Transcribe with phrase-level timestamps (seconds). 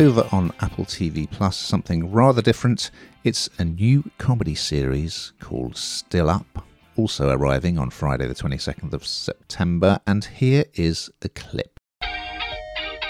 [0.00, 2.90] over on Apple TV Plus, something rather different.
[3.22, 6.64] It's a new comedy series called Still Up,
[6.96, 10.00] also arriving on Friday, the 22nd of September.
[10.06, 11.78] And here is a clip.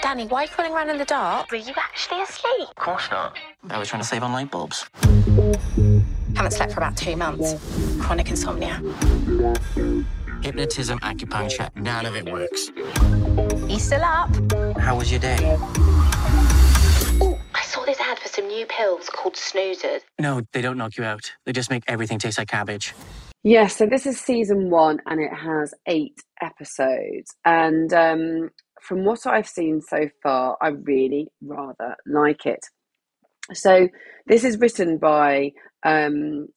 [0.01, 1.49] Danny, why are you crawling around in the dark?
[1.49, 2.67] Were you actually asleep?
[2.69, 3.37] Of course not.
[3.69, 4.85] I was trying to save on light bulbs.
[6.35, 7.55] Haven't slept for about two months.
[8.01, 8.81] Chronic insomnia.
[10.41, 12.69] Hypnotism, acupuncture, none of it works.
[13.71, 14.29] You still up?
[14.77, 15.57] How was your day?
[17.71, 20.01] I saw this ad for some new pills called snoozers.
[20.19, 21.31] No, they don't knock you out.
[21.45, 22.93] They just make everything taste like cabbage.
[23.43, 27.33] Yeah, so this is season one and it has eight episodes.
[27.45, 28.49] And um,
[28.81, 32.59] from what I've seen so far, I really rather like it.
[33.53, 33.87] So
[34.27, 35.51] this is written by
[35.83, 36.49] um,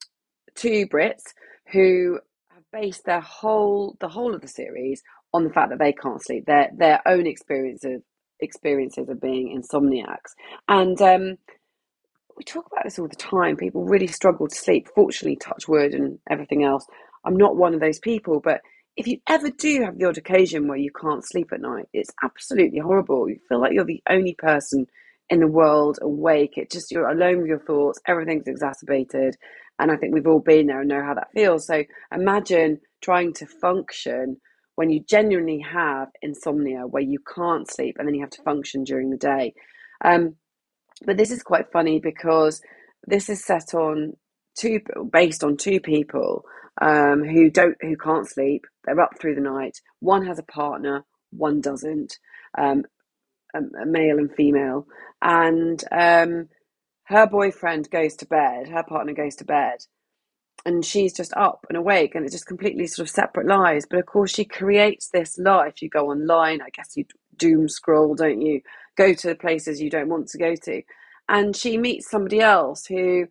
[0.57, 1.23] two Brits
[1.71, 2.19] who
[2.53, 5.01] have based their whole the whole of the series
[5.33, 8.03] on the fact that they can't sleep, their their own experiences
[8.41, 10.35] experiences of being insomniacs,
[10.69, 11.39] and um,
[12.37, 13.57] we talk about this all the time.
[13.57, 14.89] People really struggle to sleep.
[14.95, 16.85] Fortunately, touch wood and everything else.
[17.25, 18.61] I'm not one of those people, but
[18.97, 22.11] if you ever do have the odd occasion where you can't sleep at night, it's
[22.23, 23.29] absolutely horrible.
[23.29, 24.87] You feel like you're the only person
[25.31, 26.57] in the world awake.
[26.57, 28.01] It just you're alone with your thoughts.
[28.07, 29.37] Everything's exacerbated,
[29.79, 31.67] and I think we've all been there and know how that feels.
[31.67, 31.83] So
[32.13, 34.41] imagine trying to function
[34.77, 38.85] when you genuinely have insomnia, where you can't sleep, and then you have to function
[38.85, 39.55] during the day.
[40.05, 40.37] Um,
[41.05, 42.61] but this is quite funny because
[43.07, 44.15] this is set on
[44.59, 44.81] two,
[45.13, 46.45] based on two people
[46.81, 48.65] um, who don't, who can't sleep.
[48.85, 49.81] They're up through the night.
[50.01, 52.19] One has a partner, one doesn't.
[52.57, 52.85] Um,
[53.55, 54.87] a, a male and female,
[55.23, 56.49] and um,
[57.05, 58.69] her boyfriend goes to bed.
[58.69, 59.79] Her partner goes to bed,
[60.67, 63.87] and she's just up and awake, and it's just completely sort of separate lives.
[63.89, 65.83] But of course, she creates this life.
[65.83, 67.05] You go online, I guess you
[67.37, 68.61] doom scroll, don't you?
[68.97, 70.83] Go to the places you don't want to go to,
[71.29, 73.27] and she meets somebody else who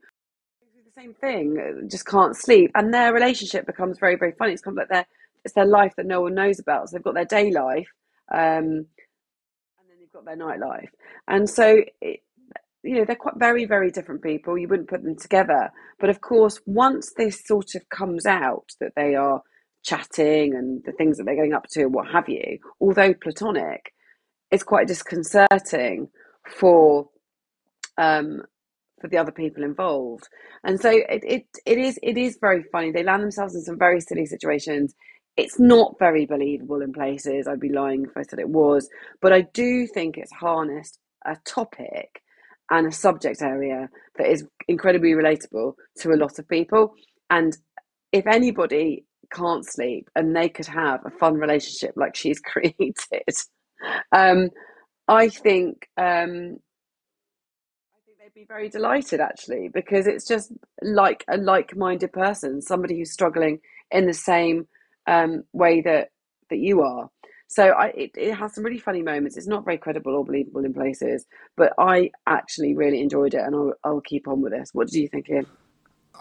[0.93, 4.53] the same thing, uh, just can't sleep, and their relationship becomes very, very funny.
[4.53, 5.05] It's kind of like their
[5.43, 6.89] it's their life that no one knows about.
[6.89, 7.87] So they've got their day life,
[8.31, 8.85] um, and
[9.87, 10.89] then they've got their nightlife,
[11.27, 12.21] and so it,
[12.83, 14.57] you know they're quite very, very different people.
[14.57, 18.93] You wouldn't put them together, but of course, once this sort of comes out that
[18.95, 19.41] they are
[19.83, 23.93] chatting and the things that they're getting up to, what have you, although platonic,
[24.51, 26.09] it's quite disconcerting
[26.57, 27.09] for
[27.97, 28.41] um,
[28.99, 30.27] for the other people involved.
[30.63, 32.91] And so it, it it is it is very funny.
[32.91, 34.93] They land themselves in some very silly situations.
[35.35, 37.47] It's not very believable in places.
[37.47, 38.89] I'd be lying if I said it was,
[39.21, 42.21] but I do think it's harnessed a topic
[42.71, 46.93] and a subject area that is incredibly relatable to a lot of people.
[47.29, 47.55] And
[48.11, 52.95] if anybody can't sleep and they could have a fun relationship like she's created,
[54.11, 54.49] um,
[55.07, 56.57] I think um,
[57.91, 60.51] I think they'd be very delighted actually because it's just
[60.81, 63.59] like a like-minded person, somebody who's struggling
[63.91, 64.67] in the same
[65.07, 66.09] um, way that
[66.49, 67.09] that you are.
[67.53, 69.37] So I, it, it has some really funny moments.
[69.37, 71.25] It's not very credible or believable in places,
[71.55, 74.69] but I actually really enjoyed it, and I'll, I'll keep on with this.
[74.73, 75.45] What do you think, Ian?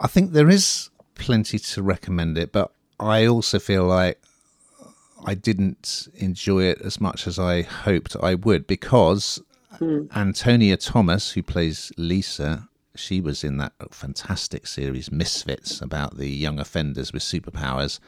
[0.00, 4.20] I think there is plenty to recommend it, but I also feel like
[5.24, 9.40] I didn't enjoy it as much as I hoped I would because
[9.78, 10.04] Hmm.
[10.14, 16.58] Antonia Thomas, who plays Lisa, she was in that fantastic series Misfits about the young
[16.58, 17.98] offenders with superpowers.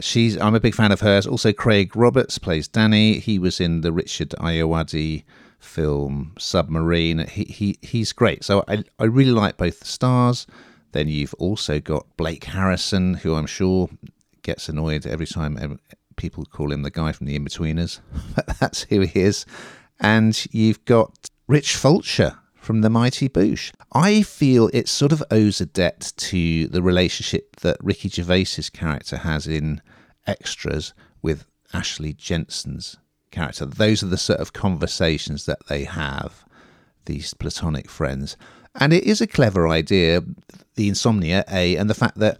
[0.00, 1.26] She's I'm a big fan of hers.
[1.26, 3.18] Also, Craig Roberts plays Danny.
[3.18, 5.24] He was in the Richard Ayoade
[5.58, 7.26] film Submarine.
[7.26, 8.44] He he he's great.
[8.44, 10.46] So I I really like both the stars.
[10.92, 13.88] Then you've also got Blake Harrison, who I'm sure
[14.42, 15.80] gets annoyed every time um,
[16.16, 18.00] people call him the guy from The Inbetweeners.
[18.34, 19.46] But that's who he is.
[20.00, 23.70] And you've got Rich Fulcher from The Mighty Boosh.
[23.92, 29.18] I feel it sort of owes a debt to the relationship that Ricky Gervais's character
[29.18, 29.80] has in
[30.26, 30.92] Extras
[31.22, 32.96] with Ashley Jensen's
[33.30, 33.66] character.
[33.66, 36.44] Those are the sort of conversations that they have,
[37.04, 38.36] these platonic friends.
[38.74, 40.24] And it is a clever idea,
[40.74, 42.38] the insomnia, A, and the fact that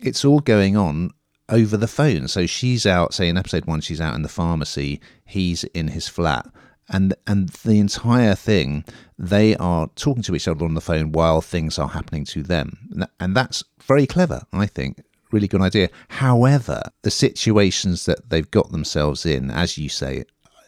[0.00, 1.12] it's all going on
[1.48, 2.26] over the phone.
[2.26, 6.08] So she's out, say in episode one, she's out in the pharmacy, he's in his
[6.08, 6.46] flat.
[6.88, 8.84] And and the entire thing,
[9.18, 13.10] they are talking to each other on the phone while things are happening to them,
[13.20, 15.02] and that's very clever, I think.
[15.30, 15.90] Really good idea.
[16.08, 20.24] However, the situations that they've got themselves in, as you say,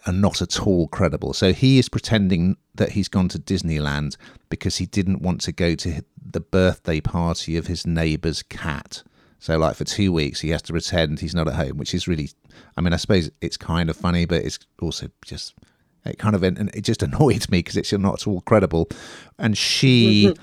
[0.06, 1.32] are not at all credible.
[1.32, 4.16] So he is pretending that he's gone to Disneyland
[4.48, 9.02] because he didn't want to go to the birthday party of his neighbour's cat.
[9.38, 12.06] So, like for two weeks, he has to pretend he's not at home, which is
[12.06, 12.30] really,
[12.76, 15.54] I mean, I suppose it's kind of funny, but it's also just
[16.04, 18.88] It kind of and it just annoyed me because it's not at all credible.
[19.38, 20.42] And she mm-hmm.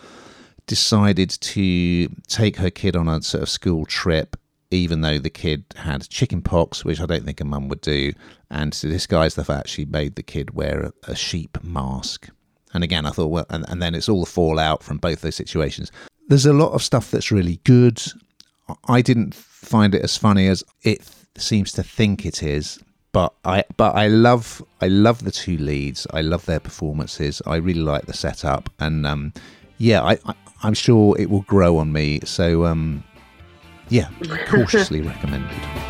[0.67, 4.35] decided to take her kid on a sort of school trip,
[4.71, 8.13] even though the kid had chicken pox, which I don't think a mum would do.
[8.49, 12.29] And to disguise the fact, she made the kid wear a, a sheep mask.
[12.73, 15.35] And again, I thought, well, and, and then it's all the fallout from both those
[15.35, 15.91] situations.
[16.27, 18.01] There's a lot of stuff that's really good.
[18.87, 21.01] I didn't find it as funny as it
[21.37, 22.79] seems to think it is
[23.11, 26.07] but I but I love I love the two leads.
[26.11, 27.41] I love their performances.
[27.45, 29.33] I really like the setup, and um,
[29.77, 30.33] yeah, I, I
[30.63, 32.19] I'm sure it will grow on me.
[32.25, 33.03] So um,
[33.89, 34.09] yeah,
[34.47, 35.86] cautiously recommended.